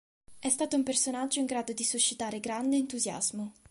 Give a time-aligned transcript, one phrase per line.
[0.39, 3.53] È stato un personaggio in grado di suscitare grande entusiasmo.